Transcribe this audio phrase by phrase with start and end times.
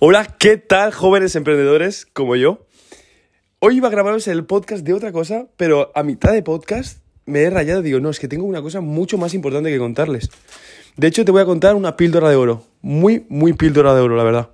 [0.00, 2.64] Hola, ¿qué tal jóvenes emprendedores como yo?
[3.58, 7.40] Hoy iba a grabaros el podcast de otra cosa, pero a mitad de podcast me
[7.40, 10.30] he rayado y digo, no, es que tengo una cosa mucho más importante que contarles.
[10.96, 12.62] De hecho, te voy a contar una píldora de oro.
[12.80, 14.50] Muy, muy píldora de oro, la verdad.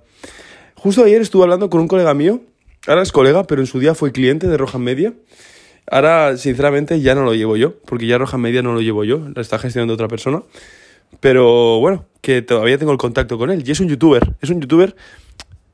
[0.73, 2.41] Justo ayer estuve hablando con un colega mío,
[2.87, 5.13] ahora es colega, pero en su día fue cliente de Roja Media.
[5.91, 9.21] Ahora, sinceramente, ya no lo llevo yo, porque ya Roja Media no lo llevo yo,
[9.35, 10.41] la está gestionando otra persona.
[11.19, 13.63] Pero bueno, que todavía tengo el contacto con él.
[13.63, 14.95] Y es un youtuber, es un youtuber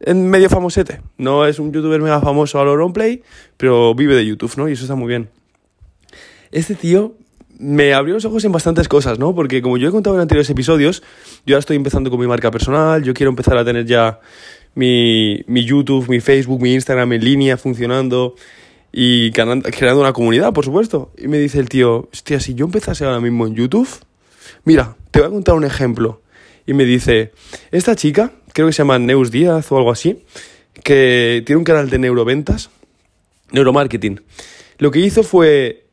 [0.07, 1.01] medio famosete.
[1.17, 3.23] No es un youtuber mega famoso a play,
[3.57, 4.69] pero vive de YouTube, ¿no?
[4.69, 5.29] Y eso está muy bien.
[6.51, 7.15] Este tío
[7.59, 9.35] me abrió los ojos en bastantes cosas, ¿no?
[9.35, 11.03] Porque como yo he contado en anteriores episodios,
[11.45, 14.19] yo ya estoy empezando con mi marca personal, yo quiero empezar a tener ya
[14.73, 18.35] mi, mi YouTube, mi Facebook, mi Instagram en línea funcionando
[18.91, 21.11] y creando una comunidad, por supuesto.
[21.17, 23.87] Y me dice el tío, hostia, si yo empezase ahora mismo en YouTube,
[24.65, 26.21] mira, te voy a contar un ejemplo.
[26.65, 27.31] Y me dice,
[27.71, 30.23] esta chica, creo que se llama Neus Díaz o algo así,
[30.83, 32.69] que tiene un canal de neuroventas,
[33.51, 34.21] neuromarketing.
[34.77, 35.85] Lo que hizo fue,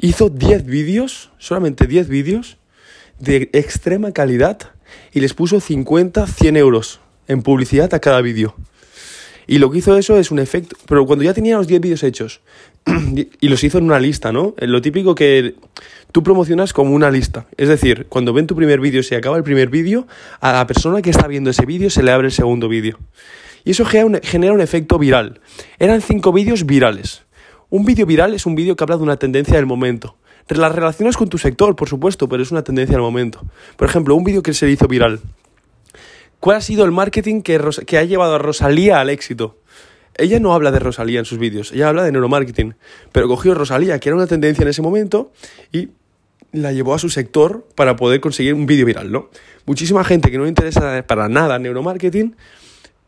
[0.00, 2.58] hizo 10 vídeos, solamente 10 vídeos,
[3.18, 4.58] de extrema calidad
[5.12, 8.56] y les puso 50, 100 euros en publicidad a cada vídeo.
[9.46, 10.76] Y lo que hizo eso es un efecto.
[10.86, 12.40] Pero cuando ya tenía los 10 vídeos hechos
[13.40, 14.54] y los hizo en una lista, ¿no?
[14.58, 15.54] Lo típico que
[16.12, 17.46] tú promocionas como una lista.
[17.56, 20.06] Es decir, cuando ven tu primer vídeo, se acaba el primer vídeo,
[20.40, 22.98] a la persona que está viendo ese vídeo se le abre el segundo vídeo.
[23.64, 24.06] Y eso genera
[24.52, 25.40] un, efecto viral.
[25.78, 27.24] Eran cinco vídeos virales.
[27.68, 30.16] Un vídeo viral es un vídeo que habla de una tendencia del momento.
[30.48, 33.44] Las relacionas con tu sector, por supuesto, pero es una tendencia del momento.
[33.76, 35.20] Por ejemplo, un vídeo que se hizo viral.
[36.40, 39.59] ¿Cuál ha sido el marketing que ha llevado a Rosalía al éxito?
[40.20, 42.74] Ella no habla de Rosalía en sus vídeos, ella habla de neuromarketing,
[43.10, 45.32] pero cogió Rosalía, que era una tendencia en ese momento,
[45.72, 45.88] y
[46.52, 49.30] la llevó a su sector para poder conseguir un vídeo viral, ¿no?
[49.66, 52.36] Muchísima gente que no le interesa para nada neuromarketing,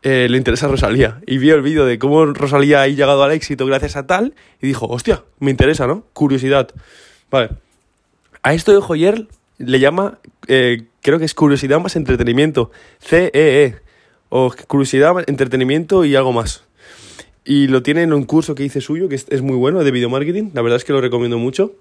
[0.01, 1.21] eh, le interesa Rosalía.
[1.25, 4.67] Y vio el vídeo de cómo Rosalía ha llegado al éxito gracias a tal, y
[4.67, 6.05] dijo, hostia, me interesa, ¿no?
[6.13, 6.69] Curiosidad.
[7.31, 7.49] Vale.
[8.41, 13.75] A esto de Joyer le llama, eh, creo que es curiosidad más entretenimiento, CEE, e,
[14.29, 16.65] o curiosidad, entretenimiento y algo más.
[17.45, 20.09] Y lo tiene en un curso que hice suyo, que es, muy bueno, de video
[20.09, 21.73] marketing, la verdad es que lo recomiendo mucho.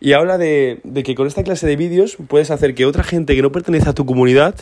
[0.00, 3.42] Y habla de, que con esta clase de vídeos puedes hacer que otra gente que
[3.42, 4.56] no pertenece a tu comunidad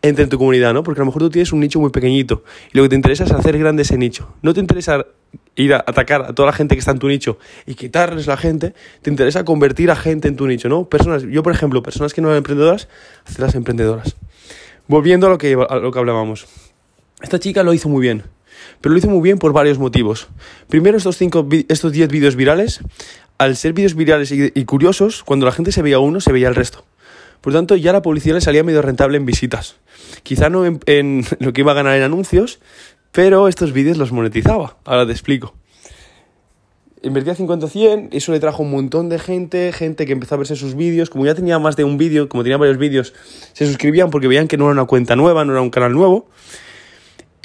[0.00, 0.82] entre en tu comunidad, ¿no?
[0.82, 3.24] Porque a lo mejor tú tienes un nicho muy pequeñito y lo que te interesa
[3.24, 4.34] es hacer grande ese nicho.
[4.40, 5.04] No te interesa
[5.54, 8.38] ir a atacar a toda la gente que está en tu nicho y quitarles la
[8.38, 10.88] gente, te interesa convertir a gente en tu nicho, ¿no?
[10.88, 12.88] Personas, yo por ejemplo, personas que no eran emprendedoras,
[13.26, 14.16] hacerlas emprendedoras.
[14.88, 16.46] Volviendo a lo que, a lo que hablábamos.
[17.20, 18.22] Esta chica lo hizo muy bien,
[18.80, 20.28] pero lo hizo muy bien por varios motivos.
[20.68, 22.80] Primero, estos, cinco, estos 10 vídeos virales,
[23.38, 26.54] al ser vídeos virales y, curiosos, cuando la gente se veía uno, se veía el
[26.54, 26.84] resto.
[27.40, 29.76] Por tanto, ya la publicidad le salía medio rentable en visitas.
[30.22, 32.60] Quizá no en, lo que iba a ganar en anuncios,
[33.12, 34.76] pero estos vídeos los monetizaba.
[34.84, 35.54] Ahora te explico.
[37.02, 40.56] Invertía 50 100, eso le trajo un montón de gente, gente que empezó a verse
[40.56, 41.08] sus vídeos.
[41.08, 43.12] Como ya tenía más de un vídeo, como tenía varios vídeos,
[43.52, 46.26] se suscribían porque veían que no era una cuenta nueva, no era un canal nuevo.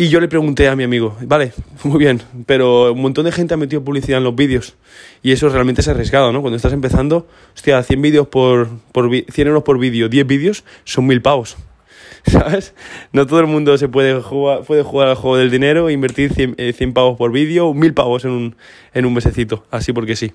[0.01, 1.53] Y yo le pregunté a mi amigo, vale,
[1.83, 4.73] muy bien, pero un montón de gente ha metido publicidad en los vídeos.
[5.21, 6.41] Y eso realmente es arriesgado, ¿no?
[6.41, 11.05] Cuando estás empezando, hostia, 100 vídeos por, por 100 euros por vídeo, 10 vídeos, son
[11.05, 11.55] mil pavos.
[12.25, 12.73] ¿sabes?
[13.13, 16.33] No todo el mundo se puede jugar, puede jugar al juego del dinero e invertir
[16.33, 18.55] 100, 100 eh, pavos por vídeo, 1000 pavos en un,
[18.95, 20.33] en un mesecito, así porque sí.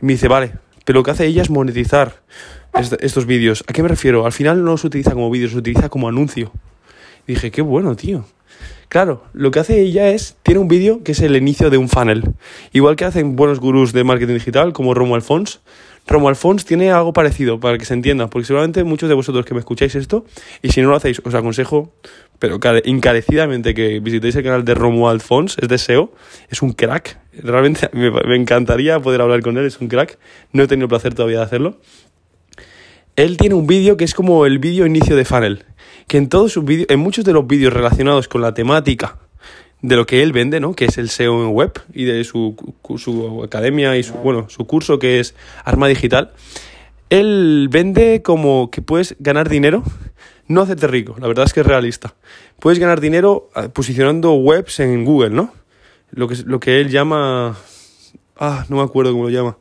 [0.00, 0.54] Y me dice, vale,
[0.86, 2.22] pero lo que hace ella es monetizar
[3.00, 3.64] estos vídeos.
[3.68, 4.24] ¿A qué me refiero?
[4.24, 6.52] Al final no se utiliza como vídeo, se utiliza como anuncio.
[7.26, 8.24] Y dije, qué bueno, tío.
[8.94, 11.88] Claro, lo que hace ella es, tiene un vídeo que es el inicio de un
[11.88, 12.22] funnel.
[12.72, 15.58] Igual que hacen buenos gurús de marketing digital como Romo Alfons,
[16.06, 19.52] Romo Alfons tiene algo parecido, para que se entienda, porque seguramente muchos de vosotros que
[19.52, 20.26] me escucháis esto,
[20.62, 21.92] y si no lo hacéis, os aconsejo,
[22.38, 26.12] pero encarecidamente que visitéis el canal de Romo Alfons, es de SEO,
[26.48, 30.20] es un crack, realmente me, me encantaría poder hablar con él, es un crack,
[30.52, 31.80] no he tenido el placer todavía de hacerlo.
[33.16, 35.64] Él tiene un vídeo que es como el vídeo inicio de funnel,
[36.06, 39.18] que en todos sus vídeos, en muchos de los vídeos relacionados con la temática
[39.82, 40.74] de lo que él vende, ¿no?
[40.74, 42.56] Que es el SEO en web y de su,
[42.96, 45.34] su academia y su, bueno, su curso que es
[45.64, 46.32] Arma Digital.
[47.10, 49.82] Él vende como que puedes ganar dinero,
[50.48, 52.14] no hacerte rico, la verdad es que es realista.
[52.60, 55.52] Puedes ganar dinero ah, posicionando webs en Google, ¿no?
[56.10, 57.58] Lo que, lo que él llama...
[58.36, 59.58] Ah, no me acuerdo cómo lo llama.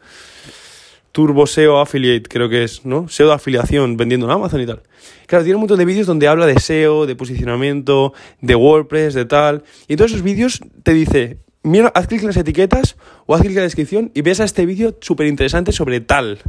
[1.13, 3.07] Turbo SEO Affiliate, creo que es, ¿no?
[3.07, 4.81] SEO de afiliación, vendiendo en Amazon y tal.
[5.27, 9.25] Claro, tiene un montón de vídeos donde habla de SEO, de posicionamiento, de WordPress, de
[9.25, 9.63] tal.
[9.88, 13.42] Y en todos esos vídeos te dice, mira, haz clic en las etiquetas o haz
[13.42, 16.39] clic en la descripción y ves a este vídeo súper interesante sobre tal.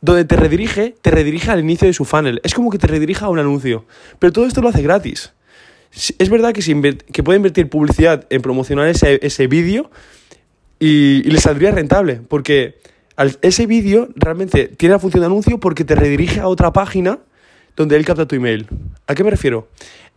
[0.00, 2.40] Donde te redirige, te redirige al inicio de su funnel.
[2.44, 3.84] Es como que te redirige a un anuncio.
[4.18, 5.34] Pero todo esto lo hace gratis.
[6.18, 9.90] Es verdad que, que puede invertir publicidad en promocionar ese, ese vídeo
[10.80, 12.78] y, y le saldría rentable, porque
[13.42, 17.20] ese vídeo realmente tiene la función de anuncio porque te redirige a otra página
[17.76, 18.68] donde él capta tu email.
[19.06, 19.68] ¿A qué me refiero?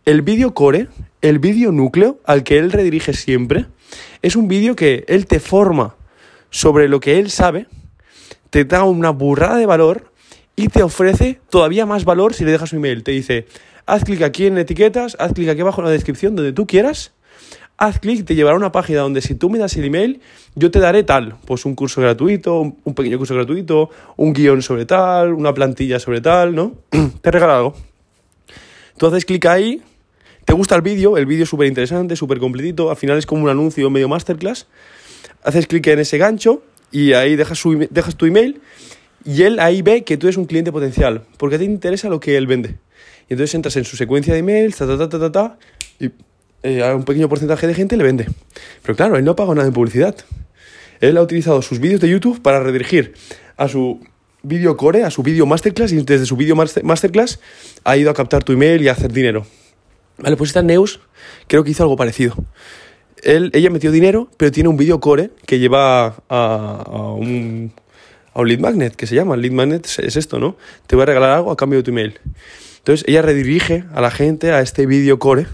[0.04, 0.88] El vídeo core,
[1.20, 3.66] el vídeo núcleo al que él redirige siempre,
[4.22, 5.96] es un vídeo que él te forma
[6.50, 7.66] sobre lo que él sabe,
[8.50, 10.12] te da una burrada de valor
[10.56, 13.04] y te ofrece todavía más valor si le dejas su email.
[13.04, 13.46] Te dice,
[13.86, 17.12] haz clic aquí en etiquetas, haz clic aquí abajo en la descripción donde tú quieras
[17.78, 20.20] haz clic, te llevará a una página donde si tú me das el email,
[20.56, 24.84] yo te daré tal, pues un curso gratuito, un pequeño curso gratuito, un guion sobre
[24.84, 26.74] tal, una plantilla sobre tal, ¿no?
[27.22, 27.74] te regala algo.
[28.98, 29.80] Tú haces clic ahí,
[30.44, 33.44] te gusta el vídeo, el vídeo es súper interesante, súper completito, al final es como
[33.44, 34.66] un anuncio medio masterclass,
[35.44, 38.60] haces clic en ese gancho y ahí dejas, su, dejas tu email
[39.24, 42.36] y él ahí ve que tú eres un cliente potencial, porque te interesa lo que
[42.36, 42.76] él vende.
[43.28, 45.58] Y entonces entras en su secuencia de emails, ta, ta, ta, ta, ta, ta
[46.00, 46.10] y
[46.62, 48.26] eh, a un pequeño porcentaje de gente le vende.
[48.82, 50.16] Pero claro, él no paga nada de publicidad.
[51.00, 53.14] Él ha utilizado sus vídeos de YouTube para redirigir
[53.56, 54.00] a su
[54.42, 57.40] vídeo core, a su vídeo masterclass, y desde su vídeo masterclass
[57.84, 59.46] ha ido a captar tu email y a hacer dinero.
[60.18, 61.00] Vale, pues esta Neus
[61.46, 62.34] creo que hizo algo parecido.
[63.22, 67.72] Él, ella metió dinero, pero tiene un vídeo core que lleva a, a, un,
[68.32, 69.36] a un lead magnet, que se llama.
[69.36, 70.56] lead magnet es esto, ¿no?
[70.86, 72.18] Te voy a regalar algo a cambio de tu email.
[72.78, 75.46] Entonces ella redirige a la gente a este vídeo core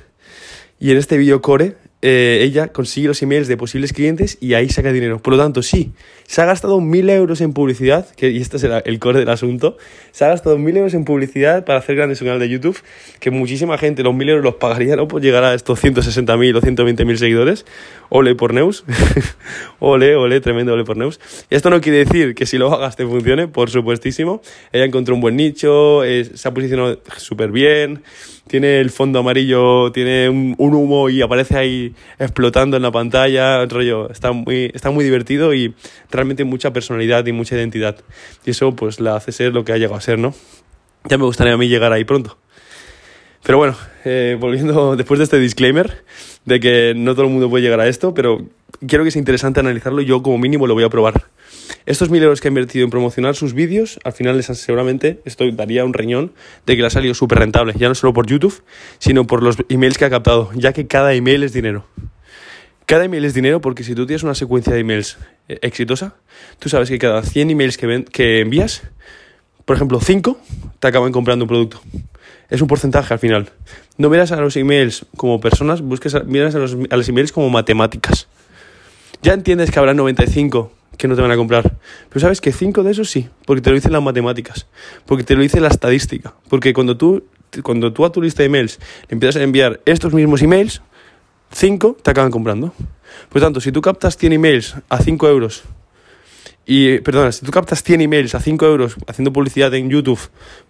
[0.84, 4.68] y en este vídeo core eh, ella consigue los emails de posibles clientes y ahí
[4.68, 5.20] saca dinero.
[5.20, 5.92] Por lo tanto, sí,
[6.26, 9.78] se ha gastado mil euros en publicidad, que, y este es el, core del asunto,
[10.10, 12.78] se ha gastado mil euros en publicidad para hacer grande su canal de YouTube,
[13.20, 15.08] que muchísima gente los mil euros los pagaría, ¿no?
[15.08, 17.64] Por llegar a estos 160.000 o 120.000 seguidores.
[18.10, 18.84] Ole por Neus.
[19.78, 21.18] ole, ole, tremendo ole por Neus.
[21.48, 24.42] Y esto no quiere decir que si lo hagas te funcione, por supuestísimo.
[24.72, 28.02] Ella encontró un buen nicho, se ha posicionado súper bien
[28.48, 34.10] tiene el fondo amarillo, tiene un, humo y aparece ahí explotando en la pantalla, rollo,
[34.10, 35.74] está muy, está muy divertido y
[36.10, 37.96] realmente mucha personalidad y mucha identidad.
[38.44, 40.34] Y eso pues la hace ser lo que ha llegado a ser, ¿no?
[41.04, 42.38] Ya me gustaría a mí llegar ahí pronto.
[43.44, 46.04] Pero bueno, eh, volviendo después de este disclaimer
[46.44, 48.46] de que no todo el mundo puede llegar a esto, pero
[48.86, 51.24] quiero que sea interesante analizarlo yo como mínimo lo voy a probar.
[51.86, 55.44] Estos mil euros que ha invertido en promocionar sus vídeos, al final les seguramente esto
[55.52, 56.32] daría un reñón
[56.66, 58.62] de que le ha salido súper rentable, ya no solo por YouTube,
[58.98, 61.84] sino por los emails que ha captado, ya que cada email es dinero.
[62.86, 65.16] Cada email es dinero porque si tú tienes una secuencia de emails
[65.48, 66.16] eh, exitosa,
[66.58, 68.82] tú sabes que cada 100 emails que, que envías,
[69.64, 70.38] por ejemplo, 5
[70.80, 71.80] te acaban comprando un producto.
[72.50, 73.50] Es un porcentaje al final.
[73.96, 78.28] No miras a los emails como personas, busques miras a los emails como matemáticas.
[79.22, 81.76] Ya entiendes que habrá 95 que no te van a comprar.
[82.08, 84.66] Pero sabes que 5 de esos sí, porque te lo dicen las matemáticas,
[85.06, 86.34] porque te lo dice la estadística.
[86.48, 87.24] Porque cuando tú,
[87.62, 90.82] cuando tú a tu lista de emails le empiezas a enviar estos mismos emails,
[91.52, 92.74] 5 te acaban comprando.
[93.28, 95.64] Por tanto, si tú captas 100 emails a 5 euros,
[96.66, 100.18] y perdona, si tú captas 100 emails a 5 euros haciendo publicidad en YouTube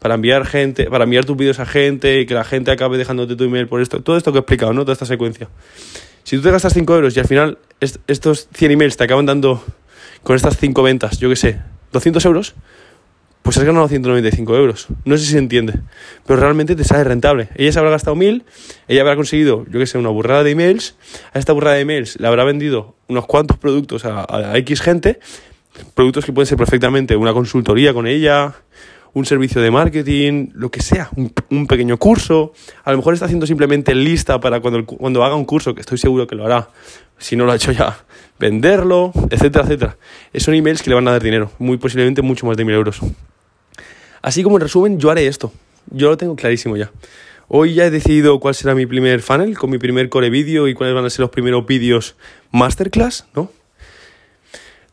[0.00, 3.36] para enviar gente, para enviar tus vídeos a gente y que la gente acabe dejándote
[3.36, 4.82] tu email por esto, todo esto que he explicado, ¿no?
[4.82, 5.48] Toda esta secuencia.
[6.24, 7.58] Si tú te gastas 5 euros y al final
[8.06, 9.62] estos 100 emails te acaban dando
[10.24, 11.60] con estas 5 ventas, yo qué sé,
[11.92, 12.54] 200 euros,
[13.42, 14.88] pues has ganado 195 euros.
[15.04, 15.74] No sé si se entiende,
[16.26, 17.50] pero realmente te sale rentable.
[17.56, 18.42] Ella se habrá gastado 1000,
[18.88, 20.96] ella habrá conseguido, yo qué sé, una burrada de emails.
[21.34, 25.20] A esta burrada de emails le habrá vendido unos cuantos productos a, a X gente,
[25.94, 28.54] productos que pueden ser perfectamente una consultoría con ella,
[29.14, 32.52] un servicio de marketing, lo que sea, un, pequeño curso.
[32.82, 35.98] A lo mejor está haciendo simplemente lista para cuando, cuando haga un curso, que estoy
[35.98, 36.68] seguro que lo hará,
[37.18, 37.98] si no lo ha hecho ya,
[38.38, 39.96] venderlo, etcétera, etcétera.
[40.36, 43.00] Son emails que le van a dar dinero, muy posiblemente mucho más de mil euros.
[44.22, 45.52] Así como en resumen, yo haré esto.
[45.90, 46.90] Yo lo tengo clarísimo ya.
[47.48, 50.74] Hoy ya he decidido cuál será mi primer funnel con mi primer core vídeo y
[50.74, 52.16] cuáles van a ser los primeros vídeos
[52.50, 53.50] masterclass, ¿no?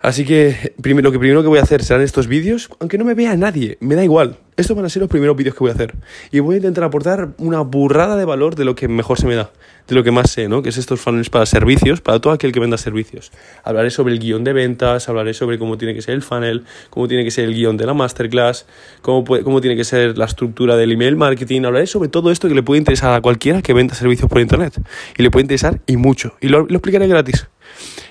[0.01, 3.13] Así que lo que primero que voy a hacer serán estos vídeos, aunque no me
[3.13, 4.37] vea nadie, me da igual.
[4.57, 5.93] Estos van a ser los primeros vídeos que voy a hacer.
[6.31, 9.35] Y voy a intentar aportar una burrada de valor de lo que mejor se me
[9.35, 9.51] da,
[9.87, 10.63] de lo que más sé, ¿no?
[10.63, 13.31] Que es estos funnels para servicios, para todo aquel que venda servicios.
[13.63, 17.07] Hablaré sobre el guion de ventas, hablaré sobre cómo tiene que ser el funnel, cómo
[17.07, 18.65] tiene que ser el guion de la masterclass,
[19.01, 21.63] cómo, cómo tiene que ser la estructura del email marketing.
[21.63, 24.81] Hablaré sobre todo esto que le puede interesar a cualquiera que venda servicios por internet.
[25.17, 26.35] Y le puede interesar y mucho.
[26.41, 27.47] Y lo explicaré gratis.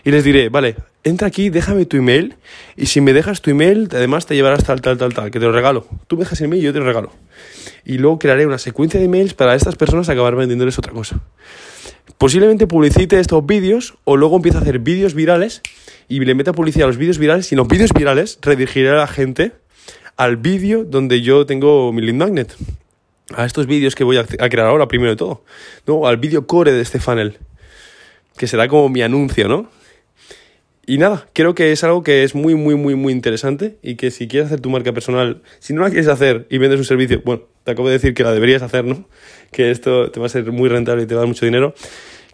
[0.04, 2.36] Y les diré, vale, entra aquí, déjame tu email
[2.76, 5.44] y si me dejas tu email, además te llevarás tal, tal, tal, tal, que te
[5.44, 5.86] lo regalo.
[6.06, 7.12] Tú me dejas el email y yo te lo regalo.
[7.84, 11.20] Y luego crearé una secuencia de emails para estas personas acabar vendiéndoles otra cosa.
[12.18, 15.62] Posiblemente publicite estos vídeos o luego empiece a hacer vídeos virales
[16.08, 18.94] y le meta publicidad a los vídeos virales y en los vídeos virales redirigiré a
[18.94, 19.52] la gente
[20.16, 22.54] al vídeo donde yo tengo mi lead magnet.
[23.34, 25.44] a estos vídeos que voy a, crear ahora, primero de todo,
[25.86, 26.06] ¿no?
[26.06, 27.38] Al vídeo core de este funnel,
[28.36, 29.68] que será como mi anuncio, ¿no?
[30.86, 34.10] Y nada, creo que es algo que es muy, muy, muy, muy interesante y que
[34.10, 37.22] si quieres hacer tu marca personal, si no la quieres hacer y vendes un servicio,
[37.24, 39.06] bueno, te acabo de decir que la deberías hacer, ¿no?
[39.52, 41.74] Que esto te va a ser muy rentable y te va a dar mucho dinero.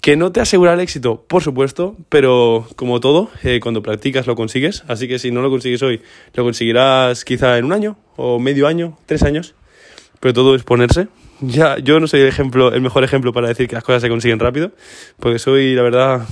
[0.01, 4.37] Que no te asegura el éxito, por supuesto, pero como todo, eh, cuando practicas lo
[4.37, 4.85] consigues.
[4.89, 6.01] Así que si no lo consigues hoy,
[6.33, 9.55] lo conseguirás quizá en un año, o medio año, tres años.
[10.21, 11.09] Pero todo es ponerse.
[11.41, 14.09] Ya, yo no soy el ejemplo, el mejor ejemplo para decir que las cosas se
[14.09, 14.73] consiguen rápido,
[15.21, 16.27] porque soy, la verdad,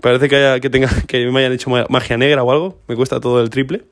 [0.00, 2.78] parece que, haya, que, tenga, que me hayan hecho magia negra o algo.
[2.88, 3.84] Me cuesta todo el triple,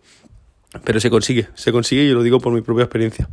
[0.85, 3.28] pero se consigue, se consigue y lo digo por mi propia experiencia.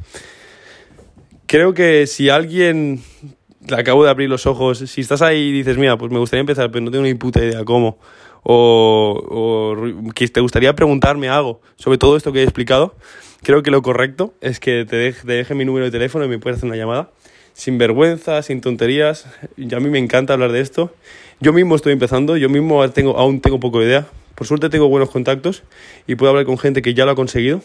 [1.45, 3.01] Creo que si alguien
[3.67, 4.79] le acabo de abrir los ojos.
[4.79, 7.43] Si estás ahí y dices, mira, pues me gustaría empezar, pero no tengo ni puta
[7.43, 7.99] idea cómo,
[8.43, 12.95] o, o que te gustaría preguntarme algo sobre todo esto que he explicado,
[13.43, 16.27] creo que lo correcto es que te deje, te deje mi número de teléfono y
[16.27, 17.09] me puedes hacer una llamada.
[17.53, 19.25] Sin vergüenza, sin tonterías.
[19.57, 20.93] Y a mí me encanta hablar de esto.
[21.41, 24.07] Yo mismo estoy empezando, yo mismo tengo, aún tengo poco de idea.
[24.35, 25.63] Por suerte tengo buenos contactos
[26.07, 27.61] y puedo hablar con gente que ya lo ha conseguido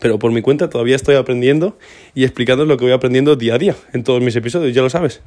[0.00, 1.78] pero por mi cuenta todavía estoy aprendiendo
[2.14, 4.90] y explicando lo que voy aprendiendo día a día en todos mis episodios, ya lo
[4.90, 5.22] sabes.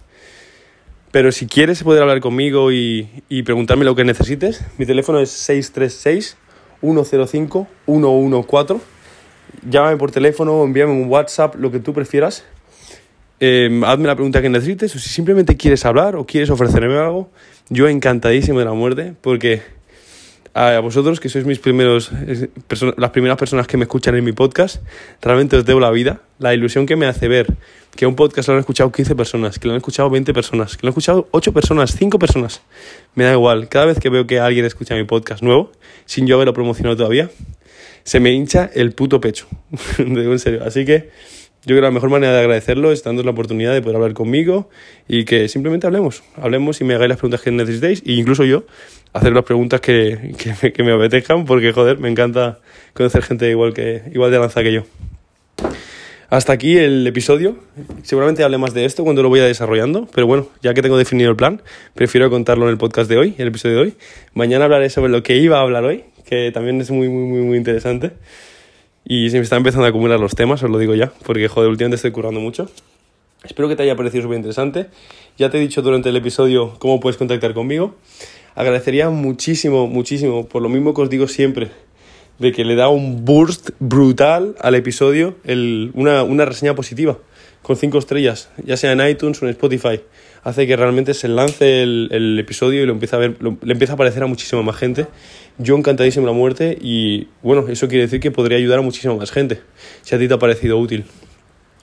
[1.11, 5.49] Pero si quieres poder hablar conmigo y, y preguntarme lo que necesites, mi teléfono es
[6.81, 8.79] 636-105-114.
[9.69, 12.45] Llámame por teléfono envíame un WhatsApp, lo que tú prefieras.
[13.43, 17.31] Em, hazme la pregunta que necesites o si simplemente quieres hablar o quieres ofrecerme algo,
[17.69, 19.63] yo encantadísimo de la muerte porque
[20.53, 22.11] a vosotros, que sois mis primeros,
[22.97, 24.83] las primeras personas que me escuchan en mi podcast,
[25.21, 27.47] realmente os debo la vida, la ilusión que me hace ver
[27.95, 30.81] que un podcast lo han escuchado 15 personas, que lo han escuchado 20 personas, que
[30.83, 32.61] lo han escuchado 8 personas, 5 personas.
[33.15, 35.71] Me da igual, cada vez que veo que alguien escucha mi podcast nuevo,
[36.05, 37.29] sin yo haberlo promocionado todavía,
[38.03, 39.47] se me hincha el puto pecho.
[39.97, 40.63] en serio.
[40.65, 41.11] Así que
[41.63, 44.13] yo creo que la mejor manera de agradecerlo es dándos la oportunidad de poder hablar
[44.13, 44.69] conmigo
[45.07, 46.23] y que simplemente hablemos.
[46.35, 48.65] Hablemos y me hagáis las preguntas que necesitéis e incluso yo
[49.13, 52.59] hacer las preguntas que, que, que me apetezcan porque, joder, me encanta
[52.93, 54.83] conocer gente igual, que, igual de lanza que yo.
[56.31, 57.57] Hasta aquí el episodio.
[58.03, 60.97] Seguramente hable más de esto cuando lo voy a desarrollando, pero bueno, ya que tengo
[60.97, 61.61] definido el plan,
[61.93, 63.93] prefiero contarlo en el podcast de hoy, el episodio de hoy.
[64.33, 67.41] Mañana hablaré sobre lo que iba a hablar hoy, que también es muy, muy, muy,
[67.41, 68.13] muy interesante.
[69.05, 71.69] Y se me están empezando a acumular los temas, os lo digo ya, porque joder,
[71.69, 72.69] últimamente estoy currando mucho.
[73.43, 74.87] Espero que te haya parecido súper interesante.
[75.37, 77.95] Ya te he dicho durante el episodio cómo puedes contactar conmigo.
[78.53, 81.71] Agradecería muchísimo, muchísimo, por lo mismo que os digo siempre,
[82.37, 87.17] de que le da un burst brutal al episodio el, una, una reseña positiva
[87.61, 90.01] con cinco estrellas, ya sea en iTunes o en Spotify.
[90.43, 93.93] Hace que realmente se lance el, el episodio y lo empieza a ver, le empieza
[93.93, 95.07] a aparecer a muchísima más gente
[95.57, 99.31] yo encantadísimo la muerte y bueno, eso quiere decir que podría ayudar a muchísima más
[99.31, 99.61] gente,
[100.01, 101.05] si a ti te ha parecido útil.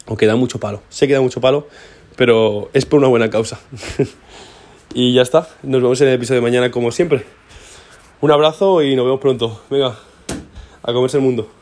[0.06, 0.82] O que da mucho palo.
[0.88, 1.68] Sé que da mucho palo,
[2.16, 3.60] pero es por una buena causa.
[4.94, 7.24] y ya está, nos vemos en el episodio de mañana como siempre.
[8.20, 9.60] Un abrazo y nos vemos pronto.
[9.70, 9.98] Venga,
[10.82, 11.57] a comerse el mundo.